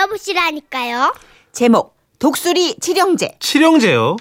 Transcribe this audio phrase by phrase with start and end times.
[0.00, 1.14] 들어보시라니까요.
[1.52, 4.16] 제목 독수리 칠형제 칠형제요.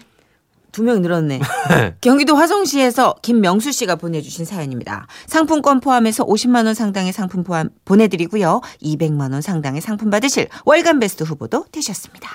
[0.71, 1.39] 두 명 늘었네.
[2.01, 5.07] 경기도 화성시에서 김명수 씨가 보내주신 사연입니다.
[5.25, 8.61] 상품권 포함해서 50만 원 상당의 상품 포함 보내드리고요.
[8.81, 12.29] 200만 원 상당의 상품 받으실 월간 베스트 후보도 되셨습니다.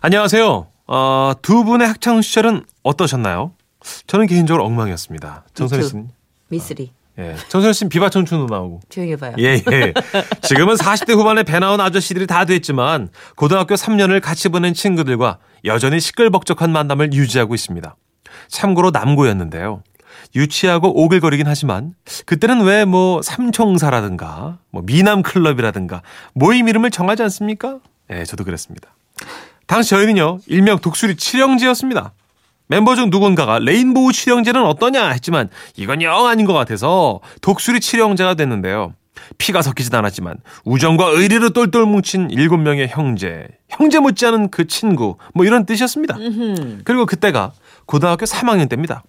[0.00, 0.66] 안녕하세요.
[0.86, 3.52] 어, 두 분의 학창 시절은 어떠셨나요?
[4.06, 5.44] 저는 개인적으로 엉망이었습니다.
[5.54, 5.88] 정선희.
[5.88, 6.10] 씨는
[6.48, 8.80] 미쓰리 예, 정선희 씨는 비바천춘도 나오고.
[8.88, 9.36] 조용히 해봐요.
[9.38, 9.94] 예, 예.
[10.42, 16.72] 지금은 40대 후반에 배 나온 아저씨들이 다 됐지만 고등학교 3년을 같이 보낸 친구들과 여전히 시끌벅적한
[16.72, 17.94] 만남을 유지하고 있습니다.
[18.48, 19.82] 참고로 남고였는데요.
[20.34, 21.94] 유치하고 오글거리긴 하지만
[22.26, 26.02] 그때는 왜 뭐 삼총사라든가 뭐 미남 클럽이라든가
[26.32, 27.78] 모임 이름을 정하지 않습니까?
[28.10, 28.88] 예, 저도 그랬습니다.
[29.66, 32.12] 당시 저희는요 일명 독수리 칠형제였습니다.
[32.66, 38.94] 멤버 중 누군가가 레인보우 칠형제는 어떠냐 했지만 이건 영 아닌 것 같아서 독수리 칠형제가 됐는데요.
[39.38, 45.44] 피가 섞이진 않았지만 우정과 의리로 똘똘 뭉친 일곱 명의 형제, 형제 못지않은 그 친구 뭐
[45.46, 46.16] 이런 뜻이었습니다.
[46.84, 47.52] 그리고 그때가
[47.86, 49.02] 고등학교 3학년 때입니다.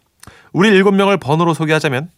[0.53, 2.09] 우리 일곱 명을 번호로 소개하자면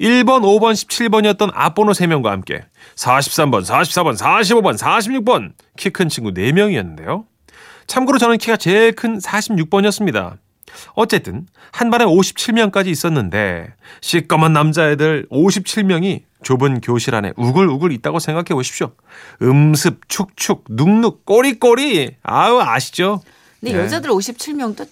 [0.00, 2.62] 1번, 5번, 17번이었던 앞번호 3명과 함께
[2.96, 7.24] 43번, 44번, 45번, 46번 키 큰 친구 4명이었는데요.
[7.86, 10.36] 참고로 저는 키가 제일 큰 46번이었습니다.
[10.94, 13.68] 어쨌든 한 반에 57명까지 있었는데
[14.00, 18.92] 시꺼먼 남자애들 57명이 좁은 교실 안에 우글우글 있다고 생각해 보십시오.
[19.42, 22.16] 음습, 축축, 눅눅, 꼬리꼬리.
[22.22, 23.22] 아우 아시죠?
[23.60, 23.80] 근데 예.
[23.82, 24.86] 여자들 57명도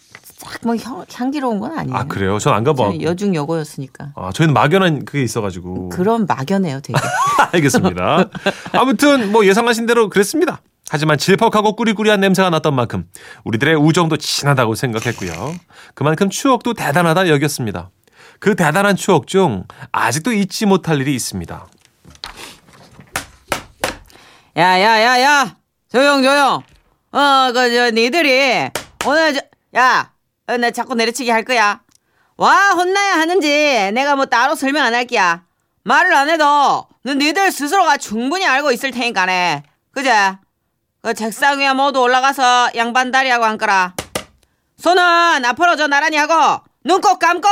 [0.62, 0.76] 싹뭐
[1.12, 1.96] 향기로운 건 아니에요.
[1.96, 2.38] 아 그래요?
[2.38, 2.94] 전 안 가봐.
[3.02, 4.12] 여중 여고였으니까.
[4.16, 5.90] 아 저희는 막연한 그게 있어가지고.
[5.90, 6.98] 그런 막연해요, 되게.
[7.52, 8.28] 알겠습니다.
[8.72, 10.60] 아무튼 뭐 예상하신 대로 그랬습니다.
[10.90, 13.08] 하지만 질퍽하고 꾸리꾸리한 냄새가 났던 만큼
[13.44, 15.54] 우리들의 우정도 진하다고 생각했고요.
[15.94, 17.90] 그만큼 추억도 대단하다 여겼습니다.
[18.38, 21.66] 그 대단한 추억 중 아직도 잊지 못할 일이 있습니다.
[24.56, 25.56] 야, 야, 야, 야!
[25.90, 26.62] 조용, 조용!
[27.12, 28.68] 어, 그, 저, 니들이,
[29.06, 29.40] 오늘, 저,
[29.76, 30.12] 야!
[30.46, 31.80] 어, 나 자꾸 내려치기 할 거야.
[32.36, 35.44] 와, 혼나야 하는지, 내가 뭐 따로 설명 안 할게야.
[35.84, 39.62] 말을 안 해도, 너 니들 스스로가 충분히 알고 있을 테니까네.
[39.92, 40.36] 그제?
[41.02, 43.94] 그 책상 위에 모두 올라가서 양반 다리하고 앉거라.
[44.76, 47.48] 손은 앞으로 저 나란히 하고, 눈 꼭 감고!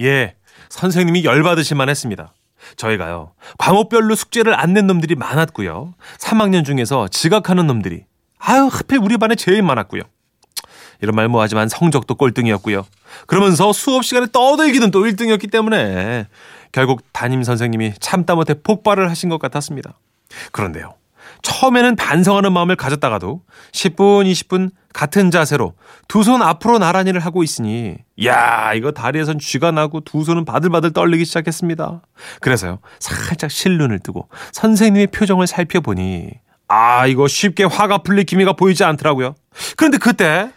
[0.00, 0.34] 예,
[0.70, 2.32] 선생님이 열받으실만 했습니다.
[2.76, 5.94] 저희가요, 과목별로 숙제를 안 낸 놈들이 많았고요.
[6.18, 8.04] 3학년 중에서 지각하는 놈들이,
[8.38, 10.02] 아유, 하필 우리 반에 제일 많았고요.
[11.02, 12.86] 이런 말 뭐하지만 성적도 꼴등이었고요.
[13.26, 16.26] 그러면서 수업 시간에 떠들기는 또 1등이었기 때문에
[16.72, 19.98] 결국 담임 선생님이 참다 못해 폭발을 하신 것 같았습니다.
[20.52, 20.94] 그런데요.
[21.44, 25.74] 처음에는 반성하는 마음을 가졌다가도 10분, 20분 같은 자세로
[26.08, 31.24] 두 손 앞으로 나란히를 하고 있으니 야 이거 다리에선 쥐가 나고 두 손은 바들바들 떨리기
[31.24, 32.00] 시작했습니다.
[32.40, 36.30] 그래서요 살짝 실눈을 뜨고 선생님의 표정을 살펴보니
[36.68, 39.34] 아 이거 쉽게 화가 풀릴 기미가 보이지 않더라고요.
[39.76, 40.50] 그런데 그때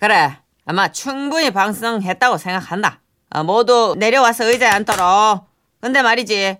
[0.00, 0.36] 그래,
[0.66, 3.00] 아마 충분히 방송했다고 생각한다.
[3.30, 5.46] 어, 모두 내려와서 의자에 앉도록.
[5.80, 6.58] 근데 말이지,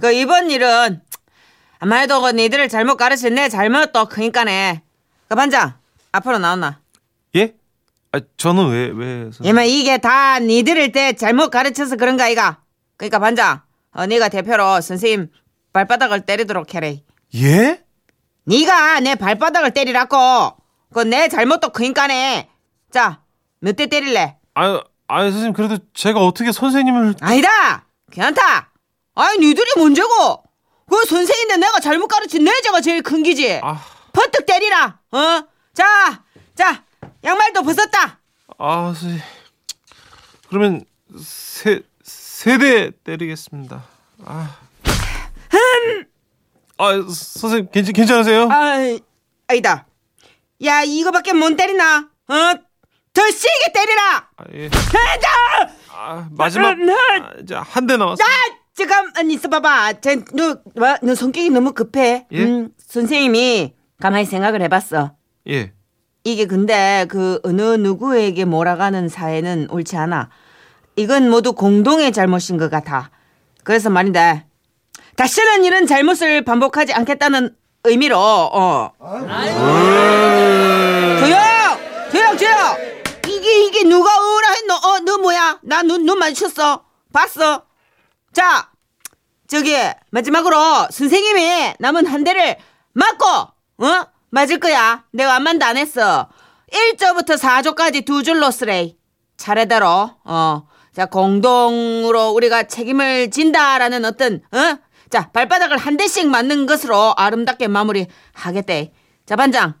[0.00, 1.02] 그 이번 일은
[1.78, 4.82] 아마도 그 니들을 잘못 가르친 내 잘못도 크니까네.
[5.28, 5.74] 그 반장
[6.12, 6.80] 앞으로 나오나.
[7.36, 7.54] 예?
[8.12, 9.22] 아, 저는 왜 왜?
[9.24, 9.46] 선생님?
[9.48, 12.60] 얘만 이게 다 니들을 때 잘못 가르쳐서 그런가 아이가.
[12.96, 13.60] 그러니까 반장,
[13.92, 15.30] 어, 네가 대표로 선생님
[15.72, 17.02] 발바닥을 때리도록 해래.
[17.34, 17.82] 예?
[18.44, 20.56] 네가 내 발바닥을 때리라고.
[20.94, 22.48] 그내 잘못도 크니까네.
[22.90, 23.20] 자,
[23.60, 24.36] 몇 대 때릴래?
[24.54, 27.84] 아, 아 선생님 그래도 제가 어떻게 선생님을 아니다!
[28.10, 28.72] 괜찮다!
[29.16, 30.44] 아이, 니들이 문제고!
[30.88, 33.60] 그 선생인데 내가 잘못 가르친 내 죄가 제일 큰 기지!
[33.62, 33.82] 아,
[34.12, 34.98] 퍼뜩 때리라!
[35.10, 35.18] 어?
[35.74, 36.22] 자!
[36.54, 36.84] 자!
[37.24, 38.20] 양말도 벗었다!
[38.58, 39.20] 아 선생님
[40.48, 40.84] 그러면
[41.20, 43.82] 세 세대 때리겠습니다.
[44.24, 44.56] 아,
[46.78, 48.48] 아 선생님 괜찮 괜찮으세요?
[48.50, 49.00] 아이,
[49.48, 49.86] 아니다.
[50.64, 52.08] 야, 이거밖에 못 때리나?
[52.28, 52.34] 어?
[53.12, 54.28] 더 세게 때리라!
[54.36, 54.70] 아, 예.
[55.90, 58.22] 아, 마지막 아, 이제 한대 남았어.
[58.22, 58.55] 야!
[58.76, 59.94] 잠깐, 있어봐봐.
[60.00, 62.26] 쟤, 너, 뭐, 너 성격이 너무 급해.
[62.32, 62.42] 예?
[62.44, 65.12] 음, 선생님이 가만히 생각을 해봤어.
[65.48, 65.72] 예.
[66.24, 70.28] 이게 근데 그 어느 누구에게 몰아가는 사회는 옳지 않아.
[70.96, 73.10] 이건 모두 공동의 잘못인 것 같아.
[73.64, 74.44] 그래서 말인데
[75.16, 78.92] 다시는 이런 잘못을 반복하지 않겠다는 의미로 어.
[81.20, 81.38] 조용,
[82.10, 82.58] 조용, 조용.
[83.28, 84.74] 이게 이게 누가 으라 했노?
[84.74, 85.60] 어, 너 뭐야?
[85.62, 86.82] 나 눈 눈 마주쳤어.
[87.12, 87.62] 봤어.
[88.36, 88.70] 자,
[89.48, 89.74] 저기
[90.10, 92.58] 마지막으로 선생님이 남은 한 대를
[92.92, 95.04] 맞고 어 맞을 거야.
[95.14, 96.28] 내가 안만도 안 했어.
[96.70, 98.92] 1조부터 4조까지 두 줄로 쓰래.
[99.38, 100.68] 차례대로 어.
[100.94, 104.78] 자 공동으로 우리가 책임을 진다라는 어떤 어
[105.08, 108.92] 자, 발바닥을 한 대씩 맞는 것으로 아름답게 마무리 하겠대.
[109.24, 109.78] 자, 반장.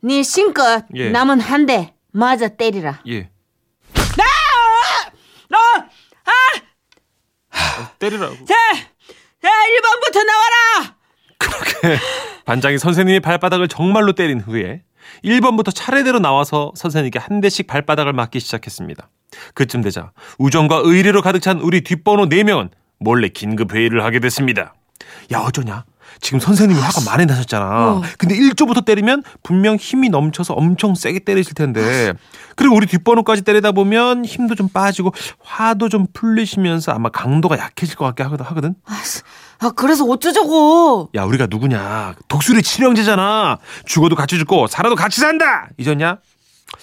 [0.00, 1.10] 네 신껏 예.
[1.10, 3.02] 남은 한 대 맞아 때리라.
[3.08, 3.28] 예.
[5.48, 6.32] 너, 아,
[7.98, 8.34] 때리라고.
[8.44, 8.54] 자,
[9.42, 10.96] 자, 1번부터 나와라!
[11.38, 11.98] 그렇게
[12.44, 14.82] 반장이 선생님의 발바닥을 정말로 때린 후에
[15.24, 19.08] 1번부터 차례대로 나와서 선생님께 한 대씩 발바닥을 맞기 시작했습니다.
[19.54, 24.74] 그쯤 되자 우정과 의리로 가득 찬 우리 뒷번호 4명은 몰래 긴급 회의를 하게 됐습니다.
[25.32, 25.84] 야 어쩌냐?
[26.20, 27.64] 지금 선생님이 화가 많이 나셨잖아.
[27.66, 28.02] 어.
[28.18, 32.12] 근데 1조부터 때리면 분명 힘이 넘쳐서 엄청 세게 때리실 텐데.
[32.56, 38.04] 그리고 우리 뒷번호까지 때리다 보면 힘도 좀 빠지고 화도 좀 풀리시면서 아마 강도가 약해질 것
[38.06, 38.44] 같게 하거든.
[38.46, 38.74] 하거든.
[39.58, 41.10] 아, 그래서 어쩌자고!
[41.14, 46.18] 야 우리가 누구냐 독수리 칠형제잖아 죽어도 같이 죽고 살아도 같이 산다 잊었냐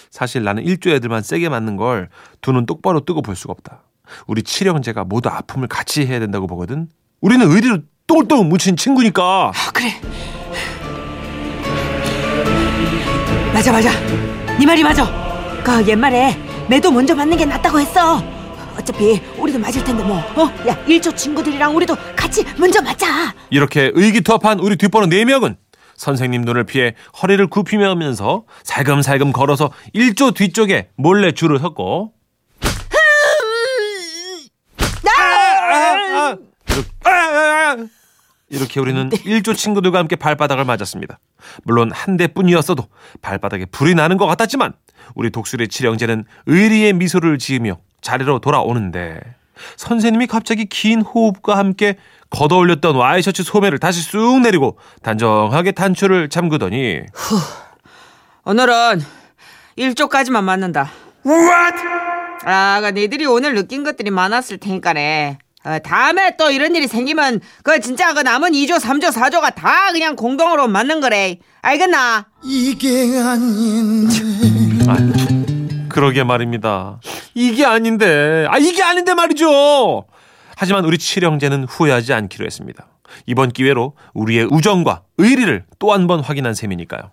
[0.09, 2.07] 사실 나는 일조 애들만 세게 맞는 걸
[2.41, 3.83] 두 눈 똑바로 뜨고 볼 수가 없다
[4.27, 6.87] 우리 칠형제가 모두 아픔을 같이 해야 된다고 보거든
[7.19, 7.79] 우리는 의리로
[8.09, 9.93] 똘똘 뭉친 친구니까 아, 그래.
[13.53, 13.91] 맞아, 맞아.
[14.57, 15.05] 네 말이 맞아.
[15.63, 16.35] 그 옛말에
[16.67, 18.23] 매도 먼저 맞는 게 낫다고 했어.
[18.75, 20.17] 어차피 우리도 맞을 텐데 뭐.
[20.35, 20.51] 어?
[20.67, 23.35] 야, 일조 친구들이랑 우리도 같이 먼저 맞자.
[23.51, 25.57] 이렇게 의기투합한 우리 뒷번호 네 명은
[25.95, 32.13] 선생님 눈을 피해 허리를 굽히면서 살금살금 걸어서 일조 뒤쪽에 몰래 줄을 섰고
[35.05, 36.37] 아,
[37.05, 37.98] 아, 아.
[38.49, 41.19] 이렇게 우리는 일조 친구들과 함께 발바닥을 맞았습니다.
[41.63, 42.87] 물론 한 대뿐이었어도
[43.21, 44.73] 발바닥에 불이 나는 것 같았지만
[45.15, 49.19] 우리 독수리 칠형제는 의리의 미소를 지으며 자리로 돌아오는데
[49.75, 51.97] 선생님이 갑자기 긴 호흡과 함께
[52.29, 57.01] 걷어올렸던 와이셔츠 소매를 다시 쑥 내리고 단정하게 단추를 잠그더니
[58.45, 59.01] 오늘은
[59.75, 60.89] 일조까지만 맞는다.
[61.25, 61.77] What?
[62.45, 65.39] 아, 그 니들이 오늘 느낀 것들이 많았을 테니까네.
[65.65, 70.15] 어, 다음에 또 이런 일이 생기면 그 진짜 그 남은 2조, 3조, 4조가 다 그냥
[70.15, 71.37] 공동으로 맞는 거래.
[71.61, 72.27] 알겠나?
[72.43, 74.15] 이게 아닌데
[74.87, 74.95] 아,
[75.89, 76.99] 그러게 말입니다.
[77.35, 80.05] 이게 아닌데, 아 이게 아닌데 말이죠.
[80.55, 82.87] 하지만 우리 칠형제는 후회하지 않기로 했습니다.
[83.25, 87.11] 이번 기회로 우리의 우정과 의리를 또 한 번 확인한 셈이니까요.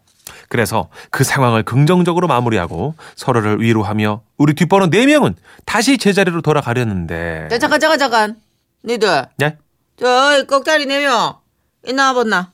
[0.49, 5.35] 그래서 그 상황을 긍정적으로 마무리하고 서로를 위로하며 우리 뒷번호 4명은
[5.65, 7.49] 다시 제자리로 돌아가려는데.
[7.51, 8.37] 자, 잠깐, 잠깐, 잠깐.
[8.85, 9.57] 니들, 네?
[9.99, 11.35] 저, 꼭다리 네명
[11.89, 12.53] 있나 봤나?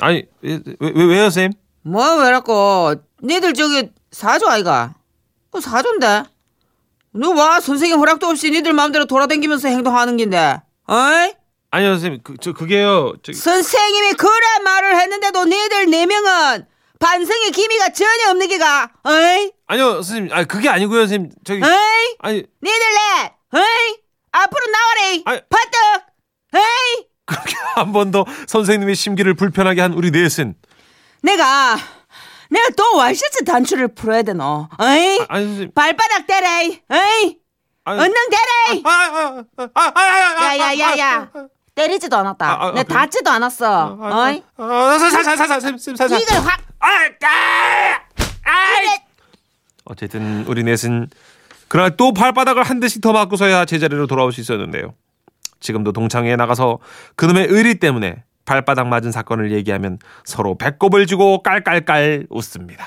[0.00, 1.52] 아니, 왜, 왜, 왜요, 쌤?
[1.82, 2.94] 뭐, 왜라고.
[3.22, 4.94] 니들 저기 사조 아이가?
[5.50, 6.24] 그 사조인데?
[7.14, 10.60] 너 와, 선생님 허락도 없이 니들 마음대로 돌아다니면서 행동하는 긴데.
[10.88, 11.34] 어이?
[11.70, 12.18] 아니요, 쌤.
[12.24, 13.14] 그, 저, 그게요.
[13.22, 16.66] 저, 선생님이 그래 말을 했는데도 니들 네 명은
[17.06, 18.88] 반성의 기미가 전혀 없는 기가.
[19.02, 19.50] 어이?
[19.66, 20.32] 아니요, 선생님.
[20.32, 21.30] 아 그게 아니고요, 선생님.
[21.44, 21.60] 저기.
[21.62, 22.16] 어이?
[22.20, 23.32] 아니, 니들 넷!
[23.58, 23.98] 어이?
[24.30, 25.22] 앞으로 나와래!
[25.24, 26.06] 파떡!
[26.54, 27.06] 어이?
[27.26, 30.54] 그렇게 한 번 더 선생님의 심기를 불편하게 한 우리 넷은.
[31.22, 31.76] 내가,
[32.50, 34.68] 내가 또 와이셔츠 단추를 풀어야 되노.
[34.78, 35.20] 어이?
[35.22, 35.72] 아, 아니, 선생님.
[35.74, 36.82] 발바닥 대래!
[36.88, 37.38] 어이?
[37.84, 38.80] 언능 대래!
[38.84, 41.30] 아, 아, 아, 아, 아, 아, 야야야야
[41.74, 42.46] 때리지도 않았다.
[42.46, 42.82] 아, 아, 내?
[42.84, 43.98] 닿지도 않았어.
[44.00, 44.42] 어이?
[44.56, 46.18] 아, 사, 사, 사, 사, 사, 쌤, 쌤, 사, 사.
[46.18, 47.94] 이걸 확 아, 아,
[48.44, 48.52] 아.
[49.84, 51.08] 어쨌든 우리 넷은
[51.68, 54.94] 그날 또 발바닥을 한 대씩 더 맞고서야 제자리로 돌아올 수 있었는데요.
[55.60, 56.78] 지금도 동창회에 나가서
[57.16, 62.84] 그놈의 의리 때문에 발바닥 맞은 사건을 얘기하면 서로 배꼽을 쥐고 깔깔깔 웃습니다.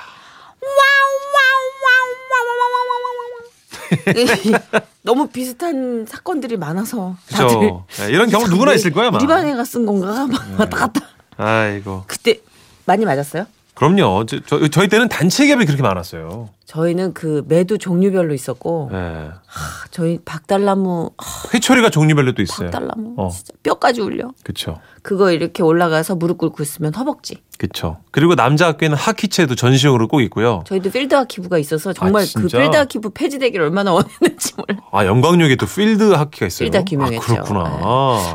[5.03, 7.85] 너무 비슷한 사건들이 많아서 다들 그렇죠.
[8.09, 9.17] 이런 경우 누구나 있을 거야, 아마.
[9.17, 11.01] 우리 반 애가 쓴 건가 막 왔다 갔다.
[11.37, 12.03] 아이고.
[12.07, 12.39] 그때
[12.85, 13.45] 많이 맞았어요?
[13.75, 14.25] 그럼요.
[14.25, 16.49] 저, 저, 저희 때는 단체 갭이 그렇게 많았어요.
[16.65, 18.97] 저희는 그 매도 종류별로 있었고 예.
[18.97, 22.71] 하, 저희 박달나무 하, 회초리가 종류별로 또 있어요.
[22.71, 23.29] 박달나무 어.
[23.29, 24.31] 진짜 뼈까지 울려.
[24.43, 24.79] 그쵸.
[25.03, 27.37] 그거 이렇게 올라가서 무릎 꿇고 있으면 허벅지.
[27.59, 27.97] 그쵸.
[28.11, 30.63] 그리고 남자 학교에는 하키채도 전시용으로 꼭 있고요.
[30.65, 32.47] 저희도 필드 하키부가 있어서 정말 아, 그?
[32.47, 34.81] 필드 하키부 폐지되기를 얼마나 원했는지 몰라.
[34.91, 36.65] 아, 영광여고에 또 필드 하키가 있어요.
[36.65, 37.21] 필드 하키 유명했죠.
[37.21, 37.63] 아, 그렇구나.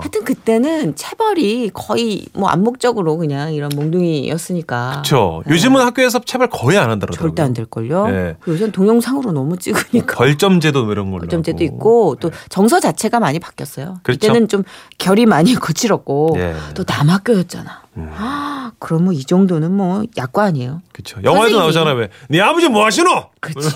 [0.01, 4.91] 하여튼 그때는 체벌이 거의 뭐 암묵적으로 그냥 이런 몽둥이였으니까.
[4.93, 5.43] 그렇죠.
[5.51, 7.29] 요즘은 학교에서 체벌 거의 안 한다더라고요.
[7.31, 8.07] 절대 안 될 걸요.
[8.21, 8.37] 네.
[8.47, 10.17] 요새는 동영상으로 너무 찍으니까.
[10.17, 11.27] 벌점제도 뭐 이런 걸로.
[11.29, 11.65] 점제도 하고.
[11.65, 13.99] 있고 또 정서 자체가 많이 바뀌었어요.
[14.03, 14.21] 그렇죠.
[14.29, 14.63] 그때는 좀
[14.99, 16.55] 결이 많이 거칠었고 예.
[16.75, 17.83] 또 남학교였잖아.
[17.97, 20.81] 아, 그러면 이 정도는 뭐 약과 아니에요.
[20.93, 21.21] 그쵸.
[21.25, 22.09] 영화에도 선생님이- 나오잖아, 왜.
[22.29, 23.11] 네 아버지 뭐 하시노?
[23.41, 23.69] 그렇지.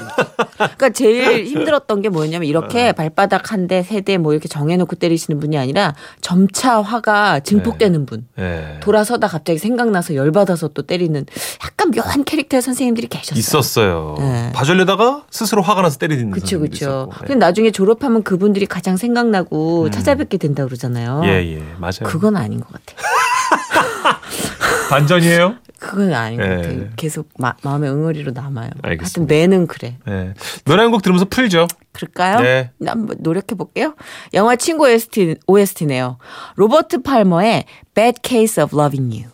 [0.56, 5.40] 그러니까 제일 힘들었던 게 뭐였냐면 이렇게 발바닥 한 대, 세 대 뭐 이렇게 정해놓고 때리시는
[5.40, 8.26] 분이 아니라 점차 화가 증폭되는 분.
[8.38, 8.78] 예.
[8.80, 11.26] 돌아서다 갑자기 생각나서 열받아서 또 때리는
[11.64, 13.38] 약간 묘한 캐릭터의 선생님들이 계셨어요.
[13.38, 14.14] 있었어요.
[14.18, 14.52] 네.
[14.54, 17.10] 봐주려다가 스스로 화가 나서 때리는 그쵸, 그쵸.
[17.20, 19.90] 근데 나중에 졸업하면 그분들이 가장 생각나고 음.
[19.90, 21.22] 찾아뵙게 된다 그러잖아요.
[21.24, 22.04] 예, 예, 맞아요.
[22.04, 22.94] 그건 아닌 것 같아.
[24.94, 25.56] 반전이에요?
[25.80, 26.56] 그건 아닌 것 예.
[26.56, 26.88] 같아요.
[26.96, 28.70] 계속 마, 마음의 응어리로 남아요.
[28.82, 29.34] 하여튼 알겠습니다.
[29.34, 29.98] 매는 그래.
[30.08, 30.34] 예.
[30.64, 31.66] 노래 한 곡 들으면서 풀죠.
[31.92, 32.40] 그럴까요?
[32.40, 32.70] 네.
[32.86, 33.94] 한번 노력해 볼게요.
[34.32, 36.18] 영화 친구 OST, OST네요.
[36.56, 39.33] 로버트 팔머의 Bad Case of Loving You.